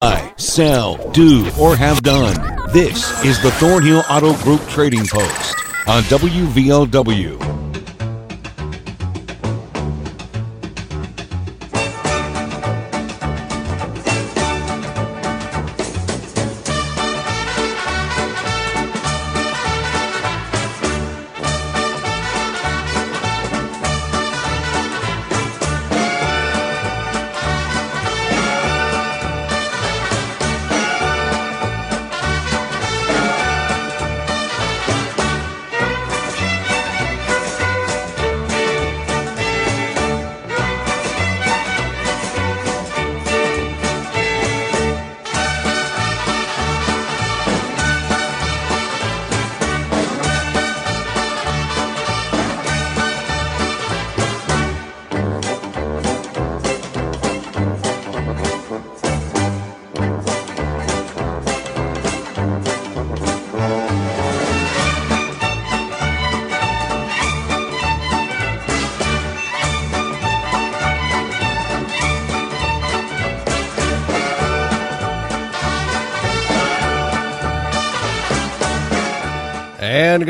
[0.00, 2.34] Buy, sell, do, or have done.
[2.72, 5.54] This is the Thornhill Auto Group Trading Post
[5.86, 7.59] on WVOW.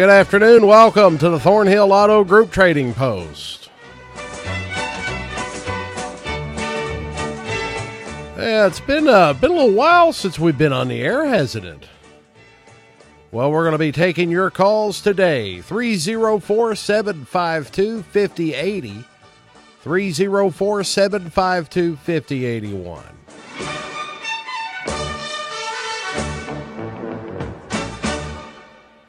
[0.01, 0.67] Good afternoon.
[0.67, 3.69] Welcome to the Thornhill Auto Group Trading Post.
[8.35, 11.67] Yeah, it's been uh, been a little while since we've been on the air, hasn't
[11.67, 11.87] it?
[13.31, 15.61] Well, we're going to be taking your calls today.
[15.61, 19.05] 304 752 5080.
[19.83, 23.20] 304 752 5081.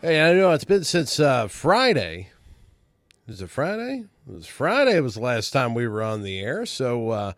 [0.04, 2.30] Hey, I know it's been since uh, Friday.
[3.28, 4.06] Is it Friday?
[4.28, 4.96] It was Friday.
[4.96, 6.66] It Was the last time we were on the air.
[6.66, 7.34] So uh,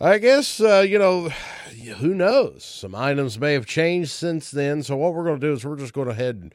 [0.00, 1.30] I guess uh, you know,
[1.98, 2.64] who knows?
[2.64, 4.84] Some items may have changed since then.
[4.84, 6.54] So what we're going to do is we're just going to head and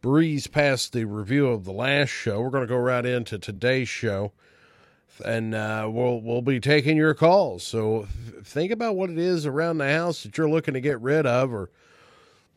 [0.00, 2.40] breeze past the review of the last show.
[2.40, 4.32] We're going to go right into today's show,
[5.22, 7.64] and uh, we'll we'll be taking your calls.
[7.64, 8.08] So
[8.42, 11.52] think about what it is around the house that you're looking to get rid of,
[11.52, 11.68] or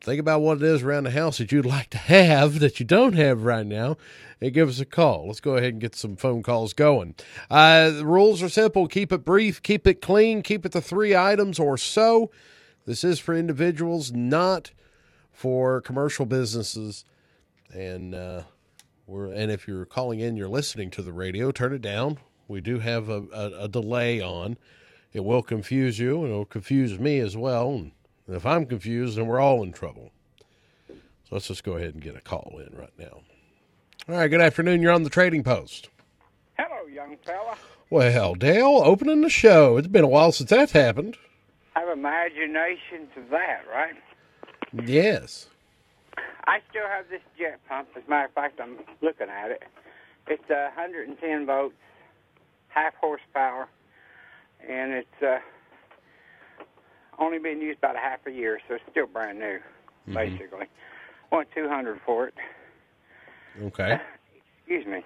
[0.04, 2.86] think about what it is around the house that you'd like to have that you
[2.86, 3.96] don't have right now
[4.42, 5.28] and give us a call.
[5.28, 7.16] Let's go ahead and get some phone calls going.
[7.50, 11.16] Uh, the rules are simple keep it brief, keep it clean, keep it to three
[11.16, 12.30] items or so.
[12.86, 14.72] This is for individuals, not
[15.32, 17.06] for commercial businesses.
[17.74, 18.44] And, uh,
[19.08, 22.20] we're, and if you're calling in, you're listening to the radio, turn it down.
[22.50, 24.58] We do have a, a, a delay on.
[25.14, 27.92] It will confuse you, and it'll confuse me as well.
[28.28, 30.12] And if I'm confused, then we're all in trouble.
[30.88, 30.96] So
[31.32, 33.22] let's just go ahead and get a call in right now.
[34.10, 34.82] All right, good afternoon.
[34.82, 35.90] You're on the trading post.
[36.58, 37.56] Hello, young fella.
[37.90, 39.78] Well, Dale, opening the show.
[39.78, 41.18] It's been a while since that happened.
[41.76, 43.96] I have imagination to that, right?
[44.86, 45.48] Yes.
[46.46, 47.90] I still have this jet pump.
[47.96, 49.64] As a matter of fact, I'm looking at it.
[50.28, 51.76] It's uh, 110 volts,
[52.70, 53.68] half horsepower,
[54.68, 55.40] and it's uh,
[57.20, 59.60] only been used about a half a year, so it's still brand new,
[60.08, 60.14] Mm-hmm.
[60.16, 60.66] basically.
[61.32, 62.34] Want 200 for it.
[63.62, 63.98] Okay.
[64.60, 65.02] Excuse me.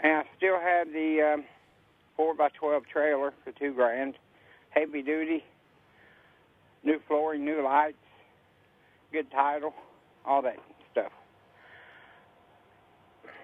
[0.00, 1.44] And I still have the um,
[2.16, 4.14] 4 by 12 trailer for two grand,
[4.70, 5.44] heavy duty,
[6.82, 7.96] new flooring, new lights,
[9.12, 9.74] good title,
[10.26, 10.56] all that
[10.90, 11.12] stuff.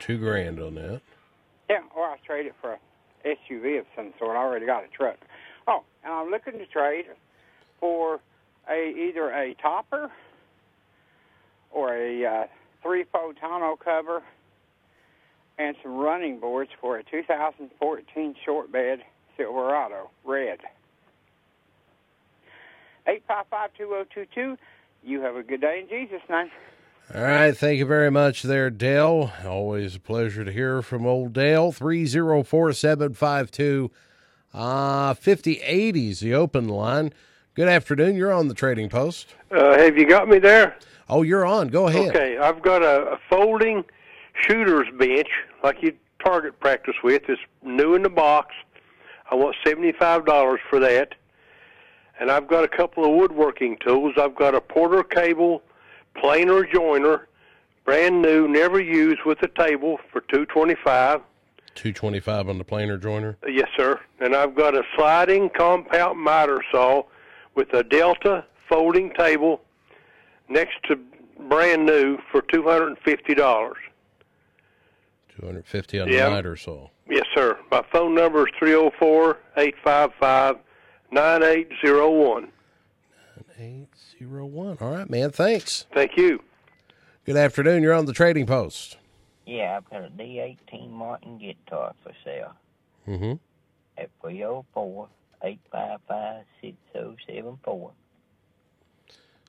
[0.00, 1.00] Two grand on that.
[1.70, 2.78] Yeah, or I'll trade it for a
[3.28, 4.36] SUV of some sort.
[4.36, 5.16] I already got a truck.
[5.66, 7.06] Oh, and I'm looking to trade
[7.80, 8.20] for
[8.70, 10.10] a either a topper
[11.70, 12.46] or a uh,
[12.82, 14.22] three-fold tonneau cover
[15.58, 19.00] and some running boards for a 2014 short bed
[19.36, 20.60] Silverado red.
[23.06, 24.56] 855-2022.
[25.02, 26.50] You have a good day in Jesus' name.
[27.14, 27.56] All right.
[27.56, 29.32] Thank you very much there, Dale.
[29.46, 31.72] Always a pleasure to hear from old Dale.
[31.72, 33.90] 304 752
[34.52, 37.12] 5080 is the open line.
[37.58, 38.14] Good afternoon.
[38.14, 39.34] You're on the trading post.
[39.50, 40.76] Uh, have you got me there?
[41.08, 41.66] Oh, you're on.
[41.66, 42.14] Go ahead.
[42.14, 43.82] Okay, I've got a, a folding
[44.42, 45.26] shooter's bench
[45.64, 45.92] like you
[46.24, 47.22] target practice with.
[47.28, 48.54] It's new in the box.
[49.28, 51.16] I want seventy-five dollars for that.
[52.20, 54.14] And I've got a couple of woodworking tools.
[54.16, 55.60] I've got a Porter cable
[56.14, 57.26] planer joiner,
[57.84, 61.22] brand new, never used, with a table for two twenty-five.
[61.74, 63.36] 225 on the planer joiner.
[63.48, 63.98] Yes, sir.
[64.20, 67.02] And I've got a sliding compound miter saw
[67.58, 69.60] with a Delta folding table
[70.48, 70.96] next to
[71.48, 73.76] brand new for two hundred and fifty dollars.
[75.40, 76.26] 250 on Yeah.
[76.26, 76.88] the miter saw.
[77.10, 77.58] Yes, sir.
[77.70, 80.56] My phone number is three zero four eight five five
[81.10, 82.52] nine eight zero one.
[83.58, 84.78] 9801.
[84.80, 85.30] All right, man.
[85.30, 85.86] Thanks.
[85.92, 86.40] Thank you.
[87.24, 87.82] Good afternoon.
[87.82, 88.98] You're on the trading post.
[89.46, 92.52] Yeah, I've got a D18 Martin guitar for sale
[93.08, 93.32] Mm-hmm.
[93.96, 95.08] at 304
[95.42, 97.92] 855 6074.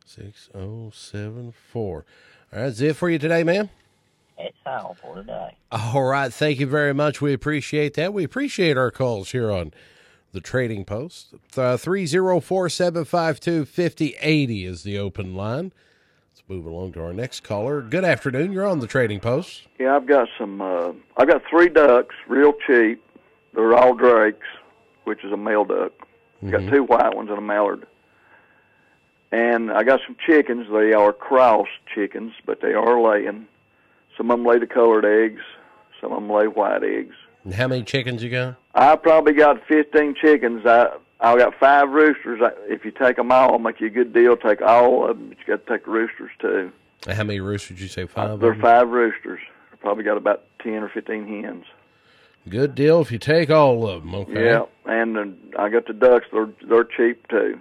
[0.06, 2.06] 6074.
[2.52, 3.70] All right, that's it for you today, man.
[4.38, 5.56] That's all for today.
[5.72, 6.34] All right.
[6.34, 7.22] Thank you very much.
[7.22, 8.14] We appreciate that.
[8.14, 9.74] We appreciate our calls here on
[10.32, 11.34] the Trading Post.
[11.58, 15.74] Uh, 304 752 5080 is the open line.
[16.32, 17.82] Let's move along to our next caller.
[17.82, 18.54] Good afternoon.
[18.54, 19.68] You're on the Trading Post.
[19.78, 20.62] Yeah, I've got some.
[20.62, 23.04] Uh, I've got three ducks, real cheap.
[23.54, 24.48] They're all drakes,
[25.10, 25.92] which is a male duck.
[26.44, 26.72] I've got mm-hmm.
[26.72, 27.88] two white ones and a mallard.
[29.32, 30.68] And I got some chickens.
[30.72, 33.48] They are cross chickens, but they are laying.
[34.16, 35.42] Some of them lay the colored eggs.
[36.00, 37.16] Some of them lay white eggs.
[37.44, 38.58] And how many chickens you got?
[38.76, 40.64] I probably got 15 chickens.
[40.68, 40.90] I
[41.20, 42.40] I got five roosters.
[42.42, 44.38] I, if you take them all, I'll make you a good deal.
[44.38, 46.72] Take all of them, but you got to take the roosters too.
[47.08, 48.04] How many roosters did you say?
[48.04, 48.30] Uh, five.
[48.30, 49.40] of They're five roosters.
[49.74, 51.66] I probably got about 10 or 15 hens.
[52.50, 54.16] Good deal if you take all of them.
[54.16, 54.46] Okay.
[54.46, 56.26] Yeah, and uh, I got the ducks.
[56.32, 57.60] They're they're cheap too.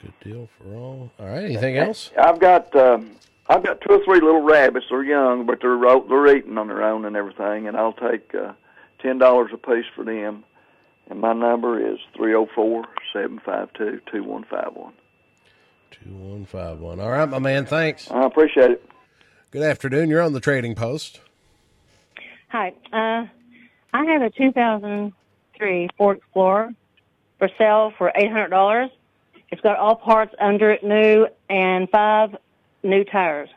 [0.00, 1.12] Good deal for all.
[1.18, 1.44] All right.
[1.44, 2.10] Anything else?
[2.18, 3.10] I've got um,
[3.48, 4.86] I've got two or three little rabbits.
[4.88, 7.68] They're young, but they're ro- they're eating on their own and everything.
[7.68, 8.52] And I'll take uh,
[9.00, 10.44] ten dollars a piece for them.
[11.10, 14.92] And my number is three zero four seven five two two one five one.
[15.90, 17.00] Two one five one.
[17.00, 17.66] All right, my man.
[17.66, 18.10] Thanks.
[18.10, 18.88] I appreciate it.
[19.50, 20.08] Good afternoon.
[20.08, 21.20] You're on the Trading Post.
[22.48, 22.72] Hi.
[22.92, 23.26] Uh,
[23.92, 26.70] I have a 2003 Ford Explorer
[27.38, 28.90] for sale for $800.
[29.50, 32.36] It's got all parts under it new and five
[32.82, 33.48] new tires.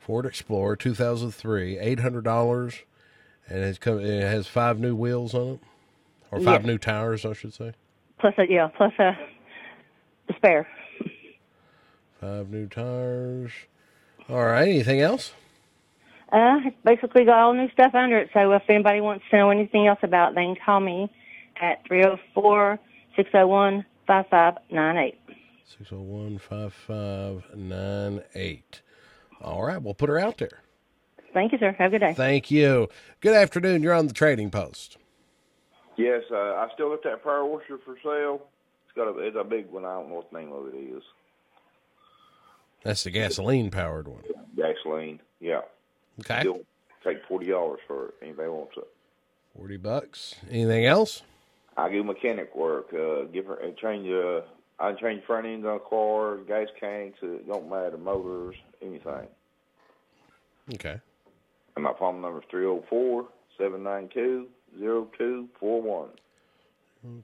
[0.00, 2.82] Ford Explorer 2003, eight hundred dollars,
[3.48, 5.60] and it's come, it has five new wheels on it,
[6.30, 6.66] or five Yes.
[6.66, 7.72] new tires, I should say.
[8.20, 9.18] Plus a, yeah, plus a,
[10.28, 10.68] the spare.
[12.20, 13.50] Five new tires.
[14.28, 14.68] All right.
[14.68, 15.32] Anything else?
[16.32, 18.30] Uh, it's basically got all new stuff under it.
[18.34, 21.10] So if anybody wants to know anything else about it, they can call me
[21.60, 22.78] at 304
[23.16, 25.18] 601 5598.
[25.66, 28.82] Six zero one five five nine eight.
[29.40, 29.82] All right.
[29.82, 30.60] We'll put her out there.
[31.34, 31.74] Thank you, sir.
[31.78, 32.14] Have a good day.
[32.14, 32.88] Thank you.
[33.20, 33.82] Good afternoon.
[33.82, 34.96] You're on the Trading Post.
[35.96, 38.46] Yes, uh, I still got that power washer for sale.
[38.86, 39.84] It's got a it's a big one.
[39.84, 41.02] I don't know what the name of it is.
[42.84, 44.22] That's the gasoline powered one.
[44.56, 45.20] Gasoline.
[45.40, 45.62] Yeah.
[46.20, 46.40] Okay.
[46.40, 46.60] Still
[47.04, 48.14] take forty dollars for it.
[48.22, 48.88] Anybody wants it?
[49.56, 50.34] Forty bucks.
[50.50, 51.22] Anything else?
[51.76, 52.92] I do mechanic work.
[52.92, 54.08] Uh, give her change.
[54.10, 54.42] Uh,
[54.78, 57.18] I change front ends on cars, gas tanks.
[57.22, 57.96] It don't matter.
[57.96, 59.28] Motors, anything.
[60.74, 61.00] Okay.
[61.76, 63.26] And my phone number is three zero four
[63.58, 64.48] seven nine two
[64.78, 66.08] zero two four one.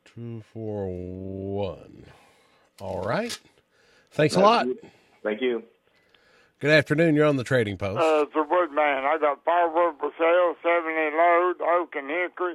[0.05, 2.05] Two four one.
[2.81, 3.37] All right.
[4.13, 4.67] Thanks a lot.
[5.23, 5.63] Thank you.
[6.63, 7.17] Good afternoon.
[7.17, 7.99] You're on the Trading Post.
[7.99, 8.79] Uh, it's a woodman.
[8.79, 12.55] I got five firewood for sale, 70 load, oak and hickory,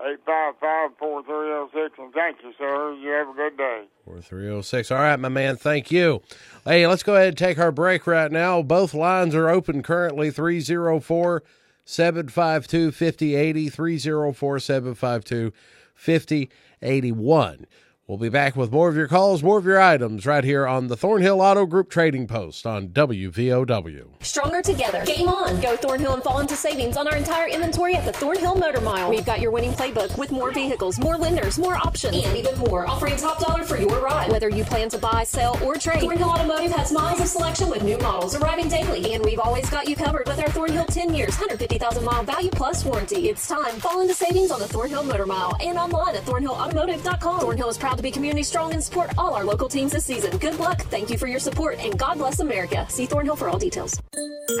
[0.00, 1.90] 855-4306.
[1.98, 2.94] And thank you, sir.
[2.94, 3.84] You have a good day.
[4.06, 4.90] 4306.
[4.90, 5.54] All right, my man.
[5.54, 6.20] Thank you.
[6.64, 8.60] Hey, let's go ahead and take our break right now.
[8.60, 11.44] Both lines are open currently 304
[11.84, 15.52] 752 5080, 304 752
[15.94, 17.66] 5081.
[18.06, 20.88] We'll be back with more of your calls, more of your items right here on
[20.88, 24.22] the Thornhill Auto Group Trading Post on WVOW.
[24.22, 25.02] Stronger together.
[25.06, 25.58] Game on.
[25.62, 29.08] Go Thornhill and fall into savings on our entire inventory at the Thornhill Motor Mile.
[29.08, 32.86] We've got your winning playbook with more vehicles, more lenders, more options, and even more,
[32.86, 34.30] offering top dollar for your ride.
[34.30, 37.84] Whether you plan to buy, sell, or trade, Thornhill Automotive has miles of selection with
[37.84, 41.30] new models arriving daily, and we've always got you covered with our Thornhill 10 years,
[41.38, 43.30] 150,000 mile value plus warranty.
[43.30, 43.76] It's time.
[43.76, 47.40] Fall into savings on the Thornhill Motor Mile and online at thornhillautomotive.com.
[47.40, 50.36] Thornhill is proud to be community strong and support all our local teams this season.
[50.38, 50.82] Good luck.
[50.82, 52.86] Thank you for your support, and God bless America.
[52.88, 54.00] See Thornhill for all details.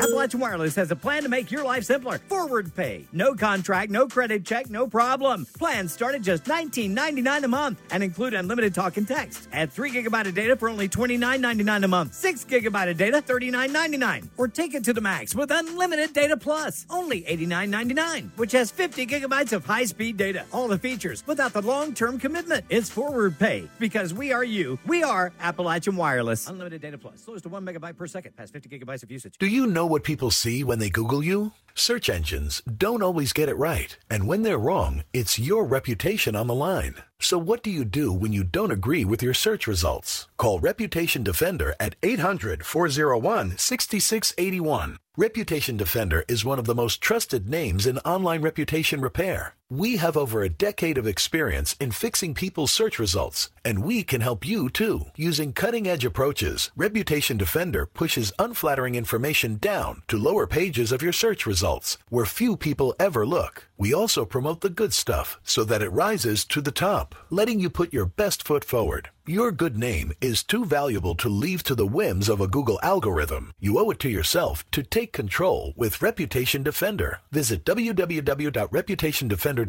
[0.00, 2.18] Appalachian Wireless has a plan to make your life simpler.
[2.18, 3.04] Forward pay.
[3.12, 5.46] No contract, no credit check, no problem.
[5.58, 9.48] Plans start at just $19.99 a month and include unlimited talk and text.
[9.52, 12.14] Add 3 gigabyte of data for only $29.99 a month.
[12.14, 14.28] 6 gigabyte of data, $39.99.
[14.38, 19.06] Or take it to the max with unlimited data plus, only $89.99, which has 50
[19.06, 20.44] gigabytes of high speed data.
[20.52, 22.64] All the features without the long term commitment.
[22.68, 24.78] It's forward pay because we are you.
[24.86, 26.48] We are Appalachian Wireless.
[26.48, 27.20] Unlimited data plus.
[27.20, 28.36] Slows to 1 megabyte per second.
[28.36, 29.34] Past 50 gigabytes of usage.
[29.38, 31.52] Do you know what people see when they Google you?
[31.74, 33.96] Search engines don't always get it right.
[34.08, 36.96] And when they're wrong, it's your reputation on the line.
[37.18, 40.28] So what do you do when you don't agree with your search results?
[40.36, 44.98] Call Reputation Defender at 800 401 6681.
[45.16, 49.54] Reputation Defender is one of the most trusted names in online reputation repair.
[49.76, 54.20] We have over a decade of experience in fixing people's search results, and we can
[54.20, 55.06] help you too.
[55.16, 61.12] Using cutting edge approaches, Reputation Defender pushes unflattering information down to lower pages of your
[61.12, 63.66] search results where few people ever look.
[63.76, 67.68] We also promote the good stuff so that it rises to the top, letting you
[67.68, 69.08] put your best foot forward.
[69.26, 73.52] Your good name is too valuable to leave to the whims of a Google algorithm.
[73.58, 77.20] You owe it to yourself to take control with Reputation Defender.
[77.32, 79.63] Visit www.reputationdefender.com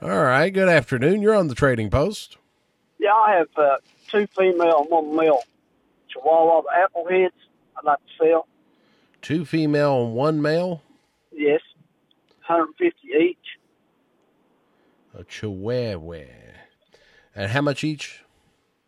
[0.00, 0.50] All right.
[0.50, 1.20] Good afternoon.
[1.20, 2.36] You're on the trading post.
[3.00, 3.76] Yeah, I have uh,
[4.12, 5.40] two female and one male
[6.08, 7.34] Chihuahua apple heads
[7.76, 8.46] I'd like to sell.
[9.22, 10.82] Two female and one male.
[11.32, 11.60] Yes,
[12.48, 13.36] 150 each.
[15.18, 16.24] A Chihuahua.
[17.34, 18.22] And how much each?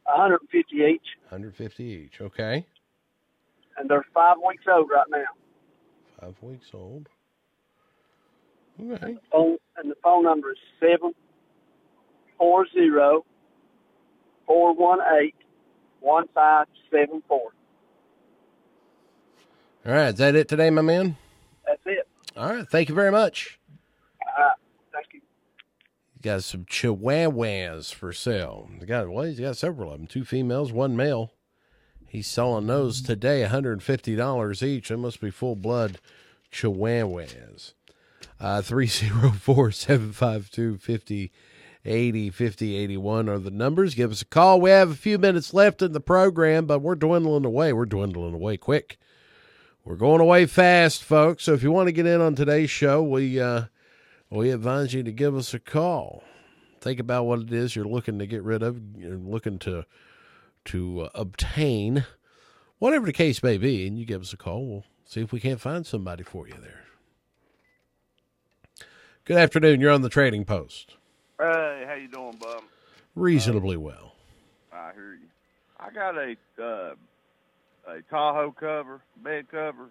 [0.04, 2.20] 150 each, 150 each.
[2.20, 2.64] Okay.
[3.76, 5.24] and they're five weeks old right now.
[6.20, 7.08] Five weeks old.
[8.80, 9.16] Okay.
[9.32, 11.12] Phone and the phone number is seven
[12.38, 13.24] four zero
[14.46, 15.34] four one eight
[16.00, 17.50] one five seven four.
[19.86, 20.08] All right.
[20.08, 21.16] Is that it today, my man?
[21.66, 22.05] That's it.
[22.36, 22.68] All right.
[22.68, 23.58] Thank you very much.
[24.20, 24.50] Uh,
[24.92, 25.20] thank you.
[26.14, 28.68] You got some Chihuahuas for sale.
[28.78, 30.06] The guy, well, he's got several of them.
[30.06, 31.32] Two females, one male.
[32.06, 34.88] He's selling those today, $150 each.
[34.88, 35.98] That must be full blood
[36.52, 37.72] Chihuahuas.
[38.38, 43.94] Uh, 304 752 5080 5081 are the numbers.
[43.94, 44.60] Give us a call.
[44.60, 47.72] We have a few minutes left in the program, but we're dwindling away.
[47.72, 48.98] We're dwindling away quick.
[49.86, 51.44] We're going away fast, folks.
[51.44, 53.66] So if you want to get in on today's show, we uh,
[54.30, 56.24] we advise you to give us a call.
[56.80, 59.86] Think about what it is you're looking to get rid of, you're looking to
[60.64, 62.04] to uh, obtain,
[62.80, 64.66] whatever the case may be, and you give us a call.
[64.66, 66.82] We'll see if we can't find somebody for you there.
[69.24, 69.80] Good afternoon.
[69.80, 70.96] You're on the Trading Post.
[71.38, 72.64] Hey, how you doing, bub?
[73.14, 74.14] Reasonably well.
[74.72, 75.28] I hear you.
[75.78, 76.94] I got a uh,
[77.86, 79.90] a Tahoe cover, bed cover.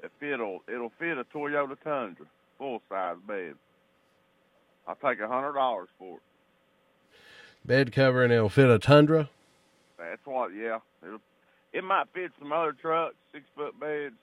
[0.00, 3.54] That fit'll it'll fit a Toyota Tundra, full size bed.
[4.86, 6.22] I'll take a hundred dollars for it.
[7.66, 9.28] Bed cover and it'll fit a Tundra.
[9.98, 10.78] That's what, yeah.
[11.02, 11.20] It'll,
[11.72, 14.14] it might fit some other trucks, six foot beds,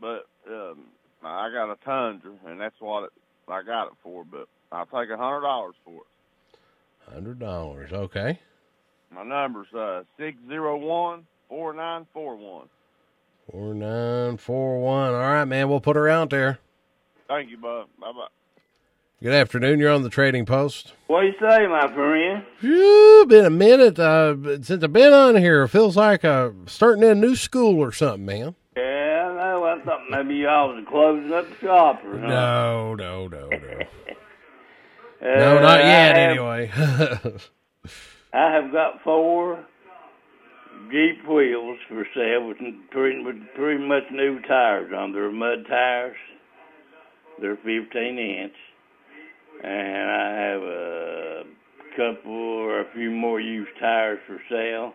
[0.00, 0.86] but um,
[1.22, 3.10] I got a Tundra, and that's what it,
[3.46, 4.24] I got it for.
[4.24, 7.12] But I'll take a hundred dollars for it.
[7.12, 7.92] Hundred dollars.
[7.92, 8.40] Okay.
[9.10, 12.66] My number's uh six zero one four nine four one.
[13.50, 15.12] Four nine four one.
[15.12, 15.68] All right, man.
[15.68, 16.58] We'll put her out there.
[17.28, 17.88] Thank you, bud.
[18.00, 18.28] Bye bye.
[19.22, 19.78] Good afternoon.
[19.78, 20.94] You're on the Trading Post.
[21.08, 22.42] What do you say, my friend?
[22.58, 25.64] Phew, been a minute uh, since I've been on here.
[25.64, 28.54] It feels like uh, starting in new school or something, man.
[28.74, 29.64] Yeah, I know.
[29.64, 32.30] I thought maybe y'all was closing up the shop or something.
[32.30, 33.56] No, no, no, no.
[35.20, 36.16] Uh, no, not yet.
[36.16, 36.70] I have, Anyway.
[38.32, 39.66] I have got four
[40.90, 42.58] Jeep wheels for sale with
[42.90, 45.12] pretty, with pretty much new tires on.
[45.12, 46.16] They're mud tires.
[47.40, 48.52] They're 15 inch.
[49.64, 51.42] And I have a
[51.96, 54.94] couple or a few more used tires for sale.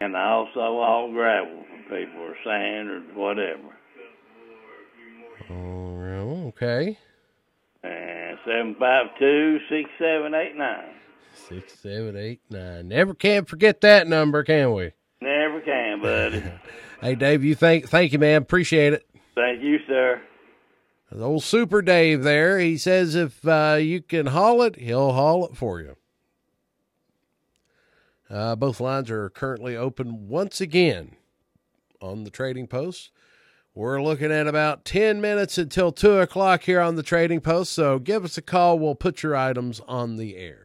[0.00, 3.74] And I also haul gravel for people or sand or whatever.
[5.50, 6.98] Oh, okay.
[7.82, 9.58] And seven five two
[11.36, 12.60] six seven eight nine.
[12.60, 12.88] Six, seven, eight, nine.
[12.88, 14.92] Never can forget that number, can we?
[15.20, 16.42] Never can, buddy.
[17.00, 18.40] Hey, Dave, you thank thank you, man.
[18.40, 19.06] Appreciate it.
[19.34, 20.22] Thank you, sir.
[21.12, 22.58] The old Super Dave there.
[22.58, 25.96] He says if uh, you can haul it, he'll haul it for you.
[28.30, 31.16] Uh, both lines are currently open once again
[32.00, 33.10] on the Trading Post.
[33.74, 37.98] We're looking at about 10 minutes until 2 o'clock here on the Trading Post, so
[37.98, 38.78] give us a call.
[38.78, 40.63] We'll put your items on the air.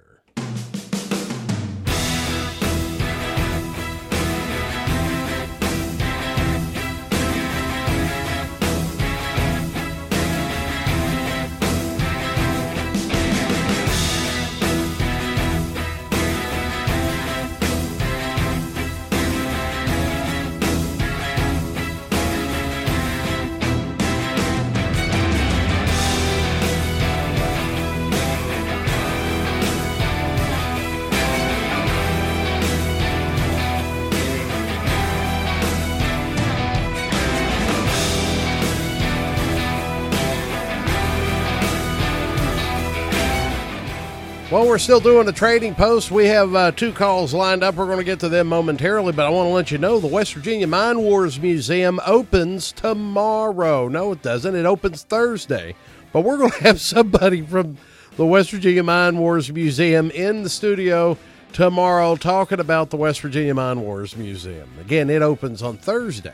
[44.52, 46.10] Well, we're still doing the trading post.
[46.10, 47.76] We have uh, two calls lined up.
[47.76, 50.08] We're going to get to them momentarily, but I want to let you know the
[50.08, 53.88] West Virginia Mine Wars Museum opens tomorrow.
[53.88, 54.56] No, it doesn't.
[54.56, 55.76] It opens Thursday.
[56.12, 57.78] But we're going to have somebody from
[58.16, 61.16] the West Virginia Mine Wars Museum in the studio
[61.54, 64.68] tomorrow talking about the West Virginia Mine Wars Museum.
[64.82, 66.34] Again, it opens on Thursday,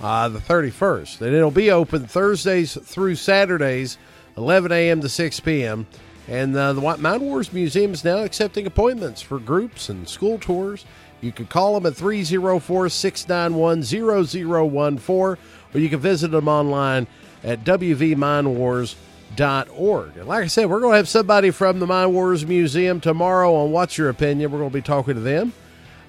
[0.00, 3.98] uh, the 31st, and it'll be open Thursdays through Saturdays,
[4.36, 5.00] 11 a.m.
[5.00, 5.88] to 6 p.m.
[6.28, 10.84] And uh, the Mine Wars Museum is now accepting appointments for groups and school tours.
[11.20, 15.38] You can call them at 304 691 0014, or
[15.74, 17.06] you can visit them online
[17.42, 20.16] at wvminewars.org.
[20.16, 23.54] And like I said, we're going to have somebody from the Mine Wars Museum tomorrow
[23.54, 24.50] on What's Your Opinion.
[24.50, 25.52] We're going to be talking to them,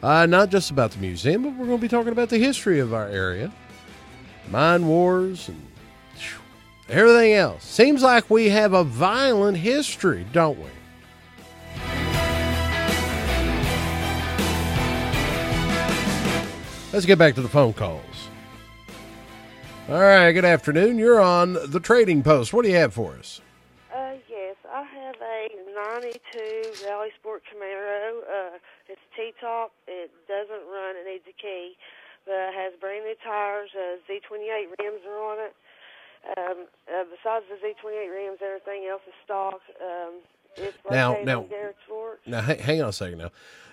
[0.01, 2.79] uh, not just about the museum, but we're going to be talking about the history
[2.79, 3.51] of our area,
[4.49, 5.61] Mine Wars, and
[6.89, 7.63] everything else.
[7.63, 10.69] Seems like we have a violent history, don't we?
[16.93, 18.29] Let's get back to the phone calls.
[19.89, 20.97] All right, good afternoon.
[20.97, 22.53] You're on the Trading Post.
[22.53, 23.41] What do you have for us?
[23.93, 28.23] Uh, yes, I have a 92 Rally Sport Camaro.
[28.23, 29.73] Uh, it's T-top.
[29.87, 30.95] It doesn't run.
[30.95, 31.75] It needs a key,
[32.25, 33.69] but it has brand new tires.
[33.75, 35.53] Uh, Z28 rims are on it.
[36.37, 39.59] Um, uh, besides the Z28 rims, everything else is stock.
[39.81, 40.13] Um,
[40.57, 42.19] it's Now- now- in Garrett's Fork.
[42.25, 43.31] Now, hang on a second now.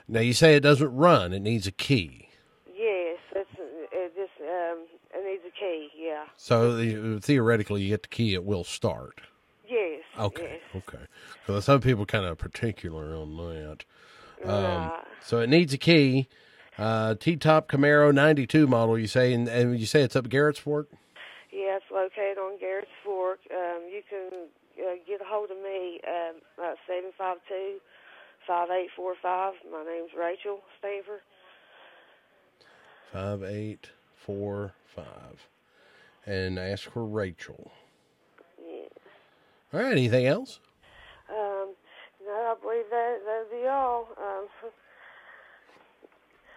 [0.09, 2.29] Now, you say it doesn't run, it needs a key.
[2.75, 3.49] Yes, it's
[3.93, 5.91] it just um, it needs a key.
[5.97, 6.25] Yeah.
[6.37, 9.21] So the, theoretically, you get the key, it will start.
[9.69, 10.03] Yes.
[10.19, 10.61] Okay.
[10.75, 10.99] Okay.
[11.47, 13.85] So some people kind of particular on that.
[14.45, 15.05] Um, Right.
[15.23, 16.29] So it needs a key.
[16.77, 18.99] Uh, T-top Camaro '92 model.
[18.99, 20.89] You say, and, and you say it's up Garrett's Fork.
[20.91, 21.02] Yeah, it's
[22.03, 23.39] located on Garrett's Fork.
[23.51, 27.79] Um, you can uh, get a hold of me um, at seven five two
[28.47, 29.55] five eight four five.
[29.71, 31.21] My name's Rachel Stanford.
[33.13, 33.91] Five eight
[34.27, 35.47] four five,
[36.27, 37.71] and ask for Rachel.
[38.61, 38.89] Yeah.
[39.73, 39.93] All right.
[39.93, 40.61] Anything else?
[41.29, 41.75] Um,
[42.27, 44.09] no, I believe that that'll be all.
[44.19, 44.47] Um,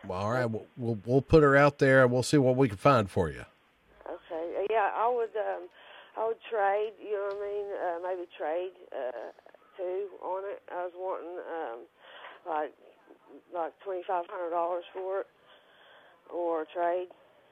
[0.07, 0.45] Well, all right.
[0.45, 3.29] We'll, we'll we'll put her out there, and we'll see what we can find for
[3.29, 3.45] you.
[4.65, 4.73] Okay.
[4.73, 5.29] Yeah, I would.
[5.35, 5.69] Um,
[6.17, 6.93] I would trade.
[7.01, 7.65] You know what I mean?
[7.75, 9.31] Uh, maybe trade uh,
[9.77, 10.61] too on it.
[10.71, 11.79] I was wanting um,
[12.47, 12.73] like
[13.53, 15.27] like twenty five hundred dollars for it,
[16.33, 17.07] or trade.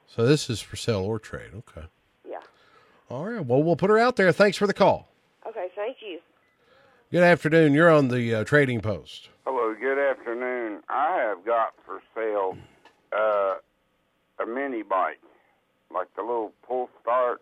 [0.06, 1.50] So this is for sale or trade.
[1.54, 1.86] Okay.
[2.28, 2.40] Yeah.
[3.10, 3.44] All right.
[3.44, 4.32] Well, we'll put her out there.
[4.32, 5.08] Thanks for the call.
[5.46, 5.68] Okay.
[5.74, 6.20] Thank you.
[7.12, 7.74] Good afternoon.
[7.74, 9.28] You're on the uh, Trading Post.
[9.46, 10.80] Hello, good afternoon.
[10.88, 12.56] I have got for sale
[13.16, 13.54] uh,
[14.42, 15.20] a mini bike,
[15.94, 17.40] like the little pull start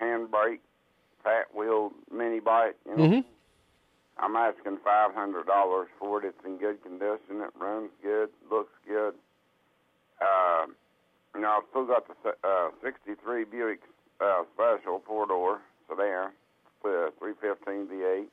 [0.00, 0.60] handbrake,
[1.22, 2.76] fat wheel mini bike.
[2.86, 3.04] You know?
[3.04, 3.24] Mhm.
[4.18, 6.26] I'm asking five hundred dollars for it.
[6.26, 7.40] It's in good condition.
[7.42, 9.14] It runs good, looks good.
[10.20, 10.66] Uh,
[11.34, 13.80] you know, I've still got the uh, '63 Buick
[14.20, 16.32] uh, Special four door sedan
[16.82, 18.26] with a 315 V8.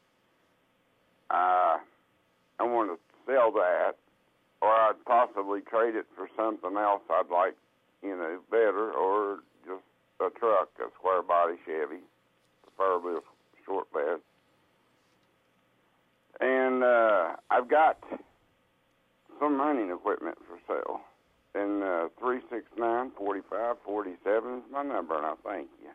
[1.29, 1.79] Uh,
[2.59, 3.93] I want to sell that,
[4.61, 7.55] or I'd possibly trade it for something else I'd like,
[8.01, 9.39] you know, better, or
[10.19, 12.01] a truck, a square body Chevy,
[12.63, 14.19] preferably a short bed.
[16.39, 17.97] And uh, I've got
[19.39, 21.01] some mining equipment for sale.
[21.55, 25.89] And uh, 369 4547 is my number, and I thank you.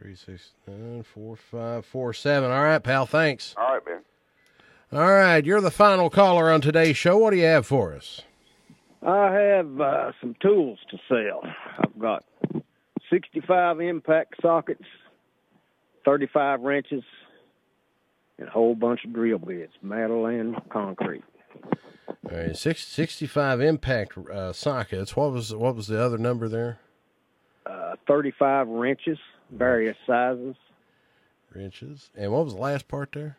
[0.00, 2.50] Three six nine four five four seven.
[2.50, 3.04] All right, pal.
[3.04, 3.54] Thanks.
[3.58, 4.00] All right, Ben.
[4.98, 7.18] All right, you're the final caller on today's show.
[7.18, 8.22] What do you have for us?
[9.06, 11.42] I have uh, some tools to sell.
[11.78, 12.24] I've got
[13.10, 14.84] 65 impact sockets,
[16.04, 17.02] 35 wrenches,
[18.38, 21.24] and a whole bunch of drill bits, metal and concrete.
[22.30, 25.16] All right, six, 65 impact uh, sockets.
[25.16, 26.78] What was what was the other number there?
[27.66, 29.18] Uh, 35 wrenches,
[29.50, 30.56] various sizes,
[31.54, 32.10] Wrenches.
[32.16, 33.36] And what was the last part there?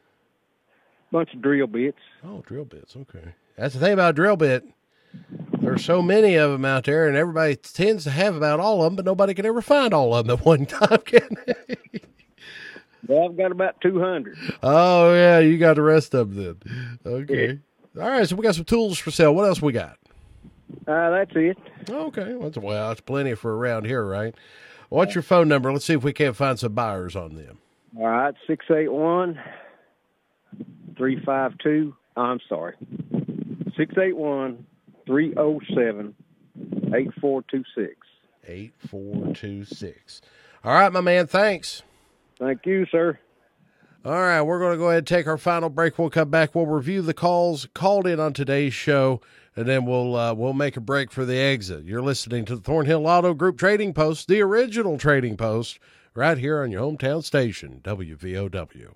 [1.11, 1.97] bunch of drill bits.
[2.23, 2.95] Oh, drill bits.
[2.95, 3.33] Okay.
[3.57, 4.65] That's the thing about a drill bit.
[5.61, 8.85] There's so many of them out there, and everybody tends to have about all of
[8.85, 11.75] them, but nobody can ever find all of them at one time, can they?
[13.07, 14.37] Well, I've got about 200.
[14.63, 16.99] Oh, yeah, you got the rest of them then.
[17.05, 17.59] Okay.
[17.99, 19.35] All right, so we got some tools for sale.
[19.35, 19.97] What else we got?
[20.87, 21.57] Uh, that's it.
[21.89, 22.33] Okay.
[22.33, 24.33] Well, that's, well, that's plenty for around here, right?
[24.89, 25.71] What's your phone number?
[25.71, 27.59] Let's see if we can't find some buyers on them.
[27.97, 29.39] All right, 681
[30.97, 31.95] 352.
[32.17, 32.75] I'm sorry.
[33.77, 34.65] 681
[35.05, 36.15] 307
[36.57, 37.95] 8426.
[38.47, 40.21] 8426.
[40.63, 41.27] All right, my man.
[41.27, 41.83] Thanks.
[42.39, 43.19] Thank you, sir.
[44.03, 45.99] All right, we're going to go ahead and take our final break.
[45.99, 46.55] We'll come back.
[46.55, 49.21] We'll review the calls called in on today's show,
[49.55, 51.83] and then we'll uh, we'll make a break for the exit.
[51.85, 55.77] You're listening to the Thornhill Auto Group Trading Post, the original Trading Post,
[56.15, 58.95] right here on your hometown station, WVOW.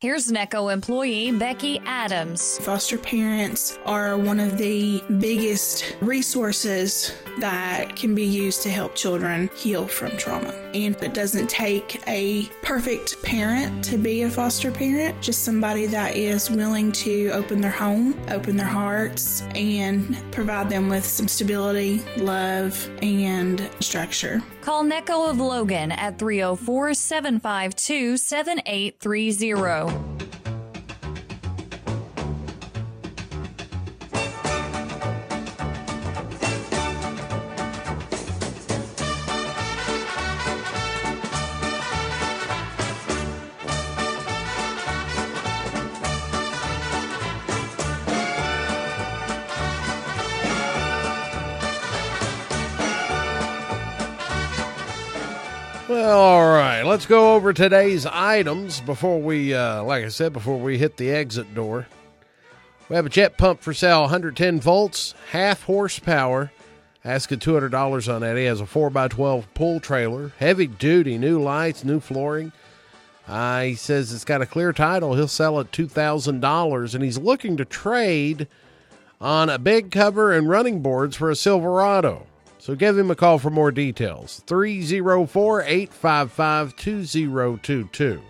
[0.00, 2.56] Here's NECCO employee Becky Adams.
[2.62, 9.50] Foster parents are one of the biggest resources that can be used to help children
[9.54, 10.54] heal from trauma.
[10.72, 16.16] And it doesn't take a perfect parent to be a foster parent, just somebody that
[16.16, 22.02] is willing to open their home, open their hearts, and provide them with some stability,
[22.16, 24.42] love, and structure.
[24.62, 30.49] Call NECCO of Logan at 304 752 7830.
[56.10, 56.82] All right.
[56.82, 61.10] Let's go over today's items before we, uh, like I said, before we hit the
[61.10, 61.86] exit door.
[62.88, 66.50] We have a jet pump for sale, 110 volts, half horsepower.
[67.04, 68.36] Asking $200 on that.
[68.36, 72.52] He has a 4x12 pull trailer, heavy duty, new lights, new flooring.
[73.26, 75.14] Uh, he says it's got a clear title.
[75.14, 78.48] He'll sell it $2,000, and he's looking to trade
[79.20, 82.26] on a big cover and running boards for a Silverado.
[82.60, 84.42] So give him a call for more details.
[84.46, 88.22] 304 855 2022.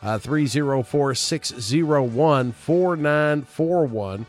[0.05, 4.27] Uh, 304 601 4941.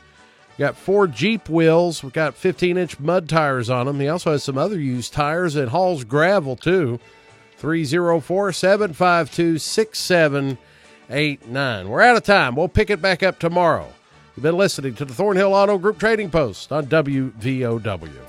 [0.58, 2.02] Got four Jeep wheels.
[2.02, 4.00] We've got 15 inch mud tires on them.
[4.00, 6.98] He also has some other used tires and hauls gravel too.
[7.58, 11.90] 304 752 6789.
[11.90, 12.56] We're out of time.
[12.56, 13.92] We'll pick it back up tomorrow.
[14.36, 18.26] You've been listening to the Thornhill Auto Group Trading Post on WVOW.